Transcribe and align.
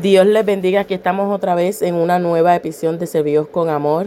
Dios 0.00 0.26
les 0.26 0.44
bendiga. 0.44 0.80
Aquí 0.80 0.94
estamos 0.94 1.34
otra 1.34 1.56
vez 1.56 1.82
en 1.82 1.96
una 1.96 2.20
nueva 2.20 2.54
edición 2.54 3.00
de 3.00 3.06
Servidos 3.08 3.48
con 3.48 3.68
Amor. 3.68 4.06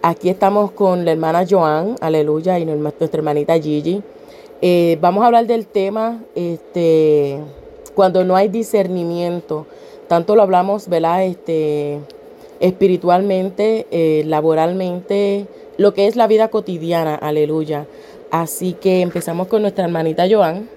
Aquí 0.00 0.28
estamos 0.28 0.70
con 0.70 1.04
la 1.04 1.12
hermana 1.12 1.44
Joan, 1.48 1.96
aleluya, 2.00 2.60
y 2.60 2.64
nuestra 2.64 3.08
hermanita 3.12 3.58
Gigi. 3.58 4.02
Eh, 4.62 4.98
vamos 5.00 5.24
a 5.24 5.26
hablar 5.26 5.46
del 5.48 5.66
tema 5.66 6.22
este, 6.36 7.40
cuando 7.96 8.22
no 8.24 8.36
hay 8.36 8.46
discernimiento. 8.48 9.66
Tanto 10.06 10.36
lo 10.36 10.42
hablamos, 10.42 10.86
¿verdad? 10.88 11.24
Este, 11.24 11.98
espiritualmente, 12.60 13.88
eh, 13.90 14.22
laboralmente, 14.26 15.46
lo 15.76 15.92
que 15.92 16.06
es 16.06 16.14
la 16.14 16.28
vida 16.28 16.48
cotidiana, 16.48 17.16
aleluya. 17.16 17.86
Así 18.30 18.74
que 18.74 19.00
empezamos 19.00 19.48
con 19.48 19.62
nuestra 19.62 19.86
hermanita 19.86 20.26
Joan, 20.30 20.68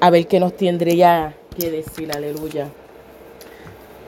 a 0.00 0.10
ver 0.10 0.28
qué 0.28 0.38
nos 0.38 0.56
tendría 0.56 1.34
que 1.58 1.72
decir, 1.72 2.12
aleluya. 2.12 2.70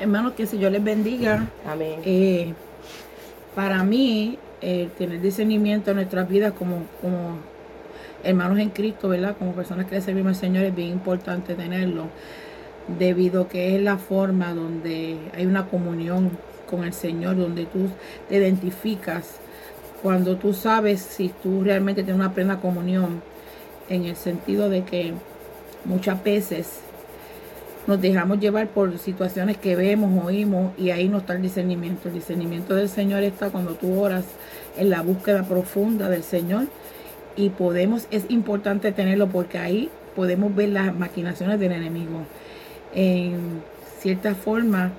Hermanos, 0.01 0.35
que 0.35 0.47
si 0.47 0.59
yo 0.59 0.71
les 0.71 0.83
bendiga. 0.83 1.49
Amén. 1.67 2.01
Eh, 2.05 2.53
para 3.55 3.83
mí, 3.83 4.39
tener 4.61 5.21
discernimiento 5.21 5.91
en 5.91 5.97
nuestras 5.97 6.29
vidas 6.29 6.53
como, 6.53 6.85
como 7.01 7.39
hermanos 8.25 8.59
en 8.59 8.71
Cristo, 8.71 9.09
¿verdad? 9.09 9.37
Como 9.39 9.53
personas 9.53 9.87
que 9.87 9.95
le 9.95 10.01
servimos 10.01 10.31
al 10.31 10.37
Señor, 10.37 10.65
es 10.65 10.75
bien 10.75 10.91
importante 10.91 11.55
tenerlo, 11.55 12.09
debido 12.99 13.43
a 13.43 13.49
que 13.49 13.77
es 13.77 13.83
la 13.83 13.97
forma 13.97 14.53
donde 14.53 15.19
hay 15.35 15.47
una 15.47 15.67
comunión 15.67 16.31
con 16.69 16.85
el 16.85 16.93
Señor, 16.93 17.37
donde 17.37 17.67
tú 17.67 17.89
te 18.29 18.37
identificas, 18.37 19.37
cuando 20.03 20.37
tú 20.37 20.53
sabes 20.53 21.01
si 21.01 21.29
tú 21.29 21.63
realmente 21.63 22.03
tienes 22.03 22.21
una 22.21 22.35
plena 22.35 22.61
comunión, 22.61 23.23
en 23.89 24.05
el 24.05 24.17
sentido 24.17 24.69
de 24.69 24.83
que 24.85 25.13
muchas 25.85 26.23
veces 26.23 26.81
nos 27.87 28.01
dejamos 28.01 28.41
llevar 28.41 28.69
por 28.69 28.99
situaciones 28.99 29.57
que 29.59 29.77
vemos, 29.77 30.25
oímos 30.25 30.73
y 30.77 30.91
ahí 30.91 31.09
no 31.09 31.19
está 31.19 31.35
el 31.35 31.43
discernimiento. 31.43 32.09
El 32.09 32.15
discernimiento 32.15 32.75
del 32.75 32.89
Señor 32.89 33.23
está 33.23 33.51
cuando 33.51 33.75
tú 33.75 34.01
oras 34.01 34.25
en 34.77 34.91
la 34.91 35.03
búsqueda 35.03 35.45
profunda 35.45 36.09
del 36.09 36.23
Señor 36.23 36.65
y 37.37 37.51
podemos, 37.51 38.09
es 38.11 38.25
importante 38.29 38.91
tenerlo 38.93 39.29
porque 39.29 39.59
ahí 39.59 39.91
podemos 40.17 40.55
ver 40.55 40.71
las 40.71 40.95
maquinaciones 40.95 41.61
del 41.61 41.73
enemigo. 41.73 42.23
En 42.95 43.63
cierta 44.01 44.35
forma, 44.35 44.93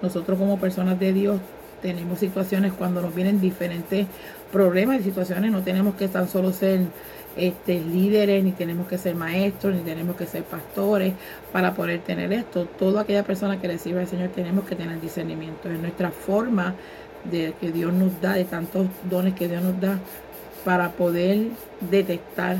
nosotros 0.00 0.38
como 0.38 0.58
personas 0.58 0.98
de 0.98 1.12
Dios 1.12 1.40
tenemos 1.82 2.18
situaciones 2.18 2.72
cuando 2.72 3.02
nos 3.02 3.14
vienen 3.14 3.40
diferentes 3.40 4.06
problemas 4.52 5.00
y 5.00 5.04
situaciones, 5.04 5.52
no 5.52 5.62
tenemos 5.62 5.96
que 5.96 6.08
tan 6.08 6.28
solo 6.28 6.52
ser 6.52 6.80
este, 7.36 7.80
líderes, 7.80 8.42
ni 8.42 8.52
tenemos 8.52 8.86
que 8.88 8.98
ser 8.98 9.14
maestros, 9.14 9.74
ni 9.74 9.82
tenemos 9.82 10.16
que 10.16 10.26
ser 10.26 10.42
pastores 10.44 11.12
para 11.52 11.74
poder 11.74 12.00
tener 12.00 12.32
esto. 12.32 12.64
Toda 12.64 13.02
aquella 13.02 13.24
persona 13.24 13.60
que 13.60 13.68
recibe 13.68 14.00
al 14.00 14.06
Señor 14.06 14.30
tenemos 14.30 14.64
que 14.64 14.74
tener 14.74 15.00
discernimiento. 15.00 15.68
En 15.68 15.82
nuestra 15.82 16.10
forma 16.10 16.74
de 17.30 17.54
que 17.60 17.72
Dios 17.72 17.92
nos 17.92 18.20
da, 18.20 18.34
de 18.34 18.44
tantos 18.44 18.86
dones 19.10 19.34
que 19.34 19.48
Dios 19.48 19.62
nos 19.62 19.80
da, 19.80 19.98
para 20.64 20.92
poder 20.92 21.48
detectar 21.90 22.56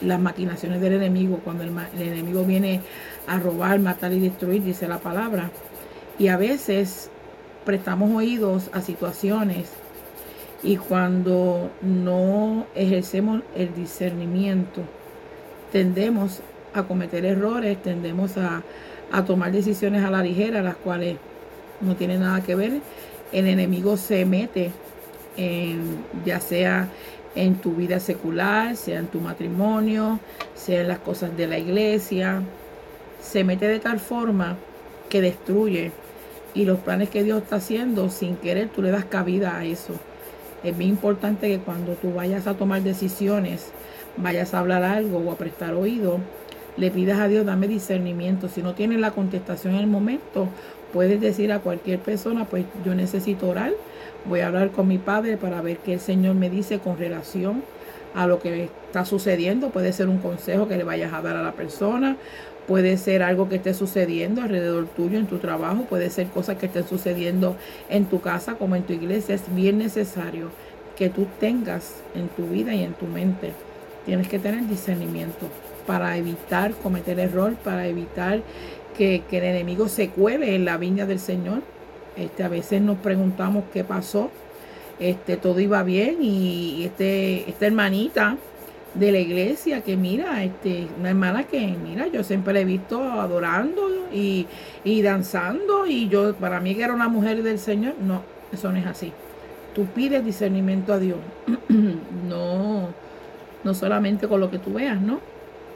las 0.00 0.20
maquinaciones 0.20 0.80
del 0.80 0.94
enemigo 0.94 1.40
cuando 1.42 1.64
el, 1.64 1.72
el, 1.96 2.08
enemigo 2.08 2.44
viene 2.44 2.82
a 3.26 3.38
robar, 3.38 3.78
matar 3.80 4.12
y 4.12 4.20
destruir, 4.20 4.62
dice 4.62 4.86
la 4.86 4.98
palabra. 4.98 5.50
Y 6.18 6.28
a 6.28 6.36
veces 6.36 7.10
prestamos 7.64 8.14
oídos 8.14 8.70
a 8.72 8.80
situaciones 8.82 9.70
y 10.64 10.78
cuando 10.78 11.70
no 11.82 12.66
ejercemos 12.74 13.42
el 13.54 13.74
discernimiento, 13.74 14.80
tendemos 15.70 16.40
a 16.72 16.84
cometer 16.84 17.26
errores, 17.26 17.80
tendemos 17.82 18.36
a, 18.38 18.62
tomar 19.26 19.52
decisiones 19.52 20.02
a 20.02 20.10
la 20.10 20.22
ligera, 20.22 20.62
las 20.62 20.74
cuales 20.76 21.18
no 21.80 21.94
tienen 21.94 22.20
nada 22.20 22.40
que 22.40 22.54
ver. 22.54 22.80
El 23.30 23.46
enemigo 23.46 23.96
se 23.96 24.24
mete 24.24 24.72
en, 25.36 25.98
ya 26.24 26.40
sea 26.40 26.88
en 27.36 27.56
tu 27.56 27.74
vida 27.74 28.00
secular, 28.00 28.74
sea 28.74 28.98
en 28.98 29.06
tu 29.06 29.20
matrimonio, 29.20 30.18
sea 30.54 30.80
en 30.80 30.88
las 30.88 30.98
cosas 30.98 31.36
de 31.36 31.46
la 31.46 31.58
iglesia. 31.58 32.42
Se 33.20 33.44
mete 33.44 33.68
de 33.68 33.78
tal 33.78 34.00
forma 34.00 34.56
que 35.10 35.20
destruye 35.20 35.92
y 36.54 36.64
los 36.64 36.78
planes 36.80 37.10
que 37.10 37.22
Dios 37.22 37.42
está 37.42 37.56
haciendo 37.56 38.08
sin 38.08 38.36
querer 38.36 38.68
tú 38.68 38.82
le 38.82 38.90
das 38.90 39.04
cabida 39.04 39.58
a 39.58 39.64
eso. 39.64 39.94
Es 40.64 40.78
bien 40.78 40.90
importante 40.90 41.48
que 41.48 41.58
cuando 41.58 41.92
tú 41.92 42.14
vayas 42.14 42.46
a 42.46 42.54
tomar 42.54 42.82
decisiones, 42.82 43.70
vayas 44.16 44.54
a 44.54 44.60
hablar 44.60 44.82
algo 44.82 45.18
o 45.18 45.30
a 45.30 45.36
prestar 45.36 45.74
oído, 45.74 46.20
le 46.78 46.90
pidas 46.90 47.20
a 47.20 47.28
Dios, 47.28 47.44
dame 47.44 47.68
discernimiento. 47.68 48.48
Si 48.48 48.62
no 48.62 48.74
tienes 48.74 48.98
la 48.98 49.10
contestación 49.10 49.74
en 49.74 49.80
el 49.80 49.86
momento, 49.86 50.48
puedes 50.94 51.20
decir 51.20 51.52
a 51.52 51.58
cualquier 51.58 51.98
persona, 51.98 52.46
pues 52.46 52.64
yo 52.82 52.94
necesito 52.94 53.48
orar, 53.48 53.72
voy 54.24 54.40
a 54.40 54.46
hablar 54.46 54.70
con 54.70 54.88
mi 54.88 54.96
padre 54.96 55.36
para 55.36 55.60
ver 55.60 55.76
qué 55.78 55.92
el 55.92 56.00
Señor 56.00 56.34
me 56.34 56.48
dice 56.48 56.78
con 56.78 56.96
relación 56.96 57.62
a 58.14 58.26
lo 58.26 58.38
que 58.38 58.70
está 58.86 59.04
sucediendo. 59.04 59.68
Puede 59.68 59.92
ser 59.92 60.08
un 60.08 60.18
consejo 60.18 60.66
que 60.66 60.78
le 60.78 60.84
vayas 60.84 61.12
a 61.12 61.20
dar 61.20 61.36
a 61.36 61.42
la 61.42 61.52
persona, 61.52 62.16
puede 62.66 62.96
ser 62.96 63.22
algo 63.22 63.48
que 63.48 63.56
esté 63.56 63.74
sucediendo 63.74 64.42
alrededor 64.42 64.86
tuyo 64.86 65.18
en 65.18 65.26
tu 65.26 65.38
trabajo, 65.38 65.84
puede 65.84 66.10
ser 66.10 66.28
cosas 66.28 66.56
que 66.56 66.66
estén 66.66 66.86
sucediendo 66.86 67.56
en 67.88 68.06
tu 68.06 68.20
casa 68.20 68.54
como 68.54 68.76
en 68.76 68.84
tu 68.84 68.92
iglesia. 68.92 69.34
Es 69.34 69.54
bien 69.54 69.78
necesario 69.78 70.50
que 70.96 71.08
tú 71.08 71.26
tengas 71.40 72.02
en 72.14 72.28
tu 72.28 72.46
vida 72.46 72.74
y 72.74 72.82
en 72.82 72.94
tu 72.94 73.06
mente. 73.06 73.52
Tienes 74.06 74.28
que 74.28 74.38
tener 74.38 74.66
discernimiento 74.66 75.48
para 75.86 76.16
evitar 76.16 76.72
cometer 76.74 77.18
error, 77.18 77.54
para 77.56 77.86
evitar 77.86 78.42
que, 78.96 79.22
el 79.30 79.44
enemigo 79.44 79.88
se 79.88 80.08
cueve 80.10 80.54
en 80.54 80.64
la 80.64 80.76
viña 80.76 81.06
del 81.06 81.20
Señor. 81.20 81.62
Este, 82.16 82.44
a 82.44 82.48
veces 82.48 82.80
nos 82.80 82.98
preguntamos 82.98 83.64
qué 83.72 83.84
pasó. 83.84 84.30
Este, 85.00 85.36
todo 85.36 85.58
iba 85.58 85.82
bien 85.82 86.18
y 86.22 86.84
este, 86.84 87.50
esta 87.50 87.66
hermanita 87.66 88.36
de 88.94 89.10
la 89.10 89.18
iglesia 89.18 89.82
que 89.82 89.96
mira, 89.96 90.44
este, 90.44 90.86
una 90.98 91.10
hermana 91.10 91.44
que 91.44 91.76
mira, 91.82 92.06
yo 92.06 92.22
siempre 92.22 92.54
la 92.54 92.60
he 92.60 92.64
visto 92.64 93.02
adorando 93.02 93.82
y, 94.12 94.46
y 94.84 95.02
danzando 95.02 95.86
y 95.86 96.08
yo 96.08 96.34
para 96.34 96.60
mí 96.60 96.74
que 96.74 96.84
era 96.84 96.94
una 96.94 97.08
mujer 97.08 97.42
del 97.42 97.58
Señor, 97.58 97.94
no, 98.00 98.22
eso 98.52 98.70
no 98.70 98.78
es 98.78 98.86
así. 98.86 99.12
Tú 99.74 99.86
pides 99.86 100.24
discernimiento 100.24 100.92
a 100.92 100.98
Dios, 100.98 101.18
no, 102.28 102.90
no 103.64 103.74
solamente 103.74 104.28
con 104.28 104.40
lo 104.40 104.50
que 104.50 104.58
tú 104.58 104.74
veas, 104.74 105.00
¿no? 105.00 105.18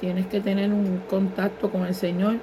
Tienes 0.00 0.26
que 0.26 0.40
tener 0.40 0.70
un 0.70 1.02
contacto 1.10 1.70
con 1.70 1.84
el 1.84 1.94
Señor. 1.94 2.36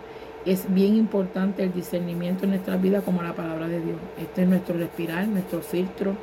Es 0.46 0.72
bien 0.72 0.96
importante 0.96 1.63
el 1.63 1.74
discernimiento 1.74 2.44
en 2.44 2.52
nuestra 2.52 2.75
vida 2.75 3.02
como 3.02 3.24
la 3.24 3.34
palabra 3.34 3.68
de 3.68 3.80
Dios. 3.80 3.97
Este 4.22 4.44
es 4.44 4.47
nuestro 4.47 4.78
respirar, 4.78 5.25
nuestro 5.28 5.62
filtro, 5.62 6.16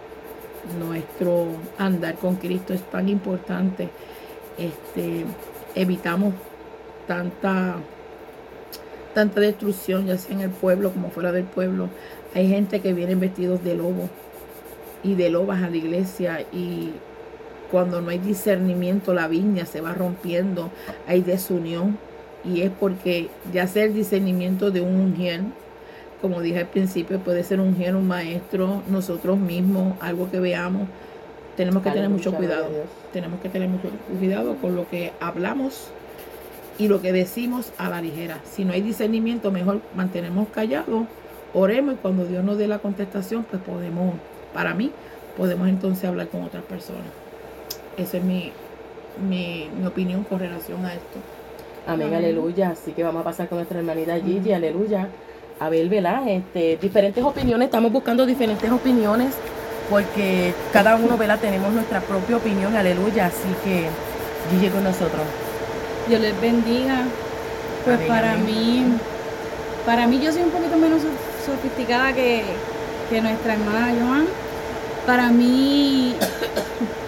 nuestro 0.78 1.46
andar 1.78 2.16
con 2.16 2.36
Cristo 2.36 2.74
es 2.74 2.82
tan 2.82 3.08
importante 3.08 3.88
este, 4.58 5.24
evitamos 5.74 6.34
tanta, 7.06 7.76
tanta 9.14 9.40
destrucción, 9.40 10.06
ya 10.06 10.18
sea 10.18 10.34
en 10.34 10.42
el 10.42 10.50
pueblo 10.50 10.92
como 10.92 11.10
fuera 11.10 11.32
del 11.32 11.44
pueblo. 11.44 11.88
Hay 12.34 12.48
gente 12.48 12.80
que 12.80 12.92
viene 12.92 13.14
vestidos 13.14 13.62
de 13.64 13.74
lobo 13.74 14.08
y 15.02 15.14
de 15.14 15.30
lobas 15.30 15.62
a 15.62 15.68
la 15.68 15.76
iglesia 15.76 16.44
y 16.52 16.90
cuando 17.70 18.00
no 18.00 18.10
hay 18.10 18.18
discernimiento 18.18 19.14
la 19.14 19.28
viña 19.28 19.66
se 19.66 19.80
va 19.80 19.94
rompiendo, 19.94 20.70
hay 21.06 21.22
desunión 21.22 21.98
y 22.44 22.62
es 22.62 22.70
porque 22.70 23.28
ya 23.52 23.66
sea 23.66 23.84
el 23.84 23.94
discernimiento 23.94 24.70
de 24.70 24.80
un 24.80 25.10
mujer, 25.10 25.40
como 26.20 26.40
dije 26.40 26.60
al 26.60 26.68
principio, 26.68 27.18
puede 27.18 27.42
ser 27.44 27.60
un 27.60 27.74
un 27.74 28.06
maestro, 28.06 28.82
nosotros 28.88 29.38
mismos, 29.38 29.94
algo 30.00 30.30
que 30.30 30.38
veamos, 30.38 30.88
tenemos 31.56 31.82
que 31.82 31.90
tener 31.90 32.08
mucho 32.08 32.32
cuidado. 32.34 32.68
Tenemos 33.12 33.40
que 33.40 33.48
tener 33.48 33.68
mucho 33.68 33.88
cuidado 34.18 34.56
con 34.56 34.74
lo 34.74 34.88
que 34.88 35.12
hablamos 35.20 35.88
y 36.78 36.88
lo 36.88 37.02
que 37.02 37.12
decimos 37.12 37.72
a 37.78 37.88
la 37.88 38.00
ligera. 38.00 38.38
Si 38.44 38.64
no 38.64 38.72
hay 38.72 38.80
discernimiento, 38.80 39.50
mejor 39.50 39.80
mantenemos 39.94 40.48
callados, 40.48 41.04
oremos 41.52 41.94
y 41.94 41.96
cuando 41.98 42.24
Dios 42.24 42.42
nos 42.42 42.56
dé 42.56 42.66
la 42.66 42.78
contestación, 42.78 43.44
pues 43.44 43.62
podemos, 43.62 44.14
para 44.54 44.74
mí, 44.74 44.90
podemos 45.36 45.68
entonces 45.68 46.04
hablar 46.04 46.28
con 46.28 46.42
otras 46.42 46.64
personas. 46.64 47.02
Esa 47.98 48.16
es 48.16 48.24
mi, 48.24 48.52
mi, 49.28 49.68
opinión 49.86 50.24
con 50.24 50.38
relación 50.38 50.84
a 50.86 50.94
esto. 50.94 51.18
Amén, 51.86 52.14
aleluya. 52.14 52.70
Así 52.70 52.92
que 52.92 53.02
vamos 53.02 53.20
a 53.20 53.24
pasar 53.24 53.48
con 53.48 53.58
nuestra 53.58 53.78
hermanita 53.78 54.18
Gigi, 54.18 54.52
aleluya. 54.52 55.08
A 55.60 55.68
ver, 55.68 55.88
¿verdad? 55.88 56.26
Este, 56.26 56.78
diferentes 56.78 57.22
opiniones, 57.22 57.66
estamos 57.66 57.92
buscando 57.92 58.24
diferentes 58.24 58.70
opiniones 58.70 59.34
porque 59.92 60.54
cada 60.72 60.96
uno, 60.96 61.18
¿verdad? 61.18 61.38
Tenemos 61.38 61.70
nuestra 61.70 62.00
propia 62.00 62.38
opinión, 62.38 62.74
aleluya, 62.74 63.26
así 63.26 63.54
que 63.62 63.88
Gigi 64.50 64.70
con 64.70 64.84
nosotros. 64.84 65.20
Dios 66.08 66.18
les 66.18 66.40
bendiga. 66.40 67.02
Pues 67.84 67.98
para 68.08 68.36
mí, 68.36 68.86
para 69.84 70.06
mí 70.06 70.18
yo 70.18 70.32
soy 70.32 70.44
un 70.44 70.50
poquito 70.50 70.78
menos 70.78 71.02
sofisticada 71.44 72.14
que, 72.14 72.42
que 73.10 73.20
nuestra 73.20 73.52
hermana 73.52 73.92
Joan. 74.00 74.26
Para 75.04 75.28
mí 75.28 76.16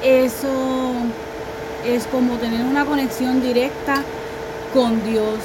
eso 0.03 0.93
es 1.87 2.07
como 2.09 2.35
tener 2.35 2.61
una 2.67 2.85
conexión 2.85 3.41
directa 3.41 4.03
con 4.75 5.03
Dios. 5.05 5.39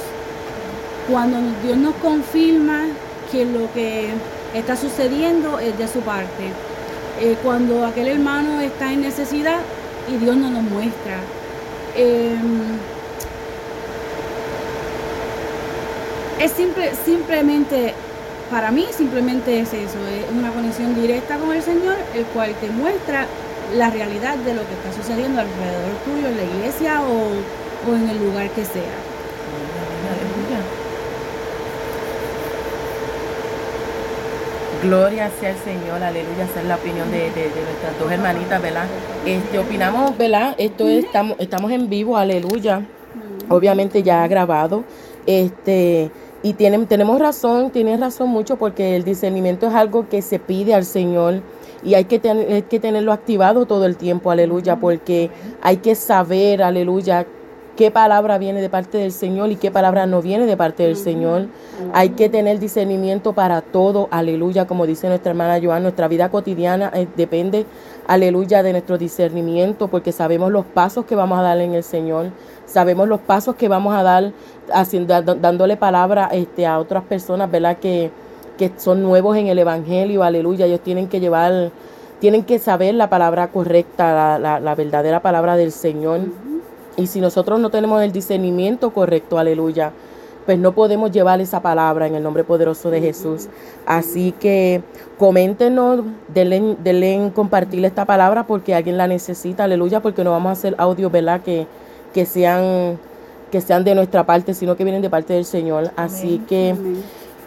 cuando 1.10 1.38
Dios 1.62 1.78
nos 1.78 1.94
confirma 1.94 2.84
que 3.32 3.46
lo 3.46 3.72
que 3.72 4.10
está 4.52 4.76
sucediendo 4.76 5.58
es 5.58 5.78
de 5.78 5.88
su 5.88 6.00
parte. 6.00 6.52
Eh, 7.20 7.36
cuando 7.42 7.84
aquel 7.84 8.08
hermano 8.08 8.60
está 8.60 8.90
en 8.92 9.02
necesidad 9.02 9.58
y 10.08 10.16
Dios 10.16 10.36
no 10.36 10.50
nos 10.50 10.62
muestra. 10.62 11.18
Em, 11.94 12.78
es 16.38 16.50
simple, 16.52 16.92
simplemente, 17.04 17.92
para 18.50 18.70
mí 18.70 18.86
simplemente 18.96 19.60
es 19.60 19.68
eso, 19.74 19.98
es 20.08 20.24
una 20.34 20.50
conexión 20.50 20.94
directa 20.94 21.36
con 21.36 21.52
el 21.52 21.62
Señor, 21.62 21.96
el 22.14 22.24
cual 22.26 22.54
te 22.54 22.70
muestra 22.70 23.26
la 23.76 23.90
realidad 23.90 24.36
de 24.38 24.54
lo 24.54 24.62
que 24.66 24.72
está 24.72 24.90
sucediendo 24.90 25.42
alrededor 25.42 25.92
tuyo, 26.06 26.26
en 26.26 26.36
la 26.38 26.44
iglesia 26.44 27.02
o, 27.02 27.90
o 27.90 27.94
en 27.94 28.08
el 28.08 28.18
lugar 28.18 28.48
que 28.50 28.64
sea. 28.64 29.09
Gloria 34.82 35.30
sea 35.38 35.50
el 35.50 35.56
Señor, 35.58 36.02
aleluya, 36.02 36.44
esa 36.44 36.60
es 36.60 36.66
la 36.66 36.76
opinión 36.76 37.10
de, 37.10 37.26
nuestras 37.26 37.98
dos 37.98 38.10
hermanitas, 38.10 38.62
¿verdad? 38.62 38.86
Este, 39.26 39.58
opinamos, 39.58 40.16
¿verdad? 40.16 40.54
Esto 40.56 40.88
es, 40.88 41.04
estamos, 41.04 41.36
estamos 41.38 41.70
en 41.70 41.90
vivo, 41.90 42.16
aleluya. 42.16 42.86
Obviamente 43.50 44.02
ya 44.02 44.24
ha 44.24 44.28
grabado. 44.28 44.84
Este, 45.26 46.10
y 46.42 46.54
tienen, 46.54 46.86
tenemos 46.86 47.20
razón, 47.20 47.70
tienen 47.70 48.00
razón 48.00 48.30
mucho 48.30 48.56
porque 48.56 48.96
el 48.96 49.04
discernimiento 49.04 49.68
es 49.68 49.74
algo 49.74 50.08
que 50.08 50.22
se 50.22 50.38
pide 50.38 50.72
al 50.72 50.86
Señor 50.86 51.42
y 51.84 51.94
hay 51.94 52.04
que, 52.04 52.20
hay 52.26 52.62
que 52.62 52.80
tenerlo 52.80 53.12
activado 53.12 53.66
todo 53.66 53.84
el 53.84 53.96
tiempo, 53.96 54.30
aleluya, 54.30 54.76
porque 54.76 55.30
hay 55.60 55.76
que 55.76 55.94
saber, 55.94 56.62
aleluya, 56.62 57.26
qué 57.76 57.90
palabra 57.90 58.38
viene 58.38 58.60
de 58.60 58.68
parte 58.68 58.98
del 58.98 59.12
Señor 59.12 59.50
y 59.50 59.56
qué 59.56 59.70
palabra 59.70 60.06
no 60.06 60.22
viene 60.22 60.46
de 60.46 60.56
parte 60.56 60.82
del 60.82 60.96
Señor. 60.96 61.46
Hay 61.92 62.10
que 62.10 62.28
tener 62.28 62.58
discernimiento 62.58 63.32
para 63.32 63.62
todo, 63.62 64.08
aleluya, 64.10 64.66
como 64.66 64.86
dice 64.86 65.08
nuestra 65.08 65.30
hermana 65.30 65.58
Joan, 65.62 65.82
nuestra 65.82 66.08
vida 66.08 66.28
cotidiana 66.28 66.90
eh, 66.94 67.06
depende, 67.16 67.66
aleluya, 68.06 68.62
de 68.62 68.72
nuestro 68.72 68.98
discernimiento, 68.98 69.88
porque 69.88 70.12
sabemos 70.12 70.52
los 70.52 70.66
pasos 70.66 71.06
que 71.06 71.14
vamos 71.14 71.38
a 71.38 71.42
dar 71.42 71.58
en 71.58 71.74
el 71.74 71.82
Señor, 71.82 72.30
sabemos 72.66 73.08
los 73.08 73.20
pasos 73.20 73.54
que 73.56 73.68
vamos 73.68 73.94
a 73.94 74.02
dar 74.02 74.32
haciendo, 74.72 75.22
dándole 75.22 75.76
palabra 75.76 76.28
este, 76.32 76.66
a 76.66 76.78
otras 76.78 77.04
personas, 77.04 77.50
¿verdad? 77.50 77.78
Que, 77.78 78.10
que 78.58 78.72
son 78.76 79.02
nuevos 79.02 79.36
en 79.36 79.46
el 79.46 79.58
Evangelio, 79.58 80.22
aleluya, 80.22 80.66
ellos 80.66 80.80
tienen 80.80 81.08
que 81.08 81.18
llevar, 81.18 81.70
tienen 82.18 82.44
que 82.44 82.58
saber 82.58 82.94
la 82.94 83.08
palabra 83.08 83.48
correcta, 83.48 84.38
la, 84.38 84.60
la 84.60 84.74
verdadera 84.74 85.20
palabra 85.20 85.56
del 85.56 85.72
Señor. 85.72 86.49
Y 87.00 87.06
si 87.06 87.20
nosotros 87.20 87.58
no 87.58 87.70
tenemos 87.70 88.02
el 88.02 88.12
discernimiento 88.12 88.92
correcto, 88.92 89.38
aleluya, 89.38 89.92
pues 90.46 90.58
no 90.58 90.72
podemos 90.72 91.10
llevar 91.10 91.40
esa 91.40 91.60
palabra 91.60 92.06
en 92.06 92.14
el 92.14 92.22
nombre 92.22 92.44
poderoso 92.44 92.90
de 92.90 93.00
Jesús. 93.00 93.48
Así 93.86 94.32
que 94.32 94.82
coméntenos, 95.18 96.00
denle, 96.28 96.76
denle 96.82 97.32
compartir 97.34 97.84
esta 97.84 98.04
palabra 98.04 98.46
porque 98.46 98.74
alguien 98.74 98.98
la 98.98 99.06
necesita, 99.06 99.64
aleluya, 99.64 100.00
porque 100.00 100.24
no 100.24 100.30
vamos 100.30 100.50
a 100.50 100.52
hacer 100.52 100.74
audios, 100.78 101.10
¿verdad? 101.10 101.40
Que, 101.42 101.66
que 102.12 102.26
sean 102.26 102.98
que 103.50 103.60
sean 103.60 103.82
de 103.82 103.94
nuestra 103.94 104.24
parte, 104.24 104.54
sino 104.54 104.76
que 104.76 104.84
vienen 104.84 105.02
de 105.02 105.10
parte 105.10 105.32
del 105.34 105.44
Señor. 105.44 105.90
Así 105.96 106.40
que 106.48 106.74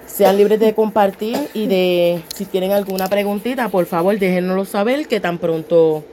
sean 0.05 0.37
libres 0.37 0.59
de 0.59 0.75
compartir 0.75 1.49
y 1.53 1.67
de, 1.67 2.21
si 2.35 2.45
tienen 2.45 2.71
alguna 2.71 3.07
preguntita, 3.07 3.69
por 3.69 3.85
favor, 3.85 4.19
déjenoslo 4.19 4.65
saber 4.65 5.07
que 5.07 5.19
tan 5.19 5.37
pronto 5.37 6.03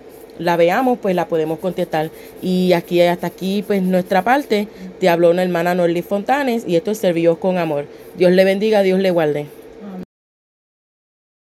la 0.40 0.56
veamos, 0.56 0.98
pues 1.00 1.14
la 1.14 1.28
podemos 1.28 1.58
contestar. 1.58 2.10
Y 2.42 2.72
aquí, 2.72 3.00
hasta 3.02 3.28
aquí, 3.28 3.62
pues 3.66 3.82
nuestra 3.82 4.22
parte, 4.22 4.66
te 4.98 5.08
habló 5.08 5.30
una 5.30 5.42
hermana 5.42 5.74
Norly 5.74 6.02
Fontanes 6.02 6.64
y 6.66 6.76
esto 6.76 6.90
es 6.90 6.98
Servidos 6.98 7.38
con 7.38 7.58
Amor. 7.58 7.84
Dios 8.16 8.32
le 8.32 8.44
bendiga, 8.44 8.82
Dios 8.82 8.98
le 8.98 9.10
guarde. 9.10 9.59